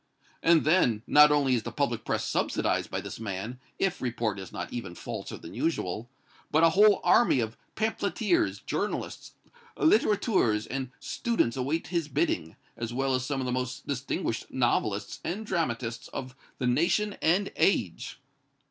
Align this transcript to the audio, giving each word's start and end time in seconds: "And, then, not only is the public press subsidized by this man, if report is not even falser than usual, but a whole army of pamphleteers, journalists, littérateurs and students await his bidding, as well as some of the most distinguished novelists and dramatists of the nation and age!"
"And, 0.41 0.65
then, 0.65 1.03
not 1.05 1.31
only 1.31 1.53
is 1.53 1.61
the 1.61 1.71
public 1.71 2.05
press 2.05 2.23
subsidized 2.25 2.89
by 2.89 3.01
this 3.01 3.19
man, 3.19 3.59
if 3.77 4.01
report 4.01 4.39
is 4.39 4.51
not 4.51 4.73
even 4.73 4.95
falser 4.95 5.37
than 5.37 5.53
usual, 5.53 6.09
but 6.49 6.63
a 6.63 6.71
whole 6.71 7.01
army 7.03 7.39
of 7.39 7.55
pamphleteers, 7.75 8.61
journalists, 8.61 9.33
littérateurs 9.77 10.65
and 10.67 10.89
students 10.99 11.55
await 11.55 11.89
his 11.89 12.07
bidding, 12.07 12.55
as 12.75 12.91
well 12.91 13.13
as 13.13 13.23
some 13.27 13.41
of 13.41 13.45
the 13.45 13.51
most 13.51 13.85
distinguished 13.85 14.49
novelists 14.51 15.19
and 15.23 15.45
dramatists 15.45 16.07
of 16.07 16.35
the 16.57 16.65
nation 16.65 17.15
and 17.21 17.51
age!" 17.55 18.17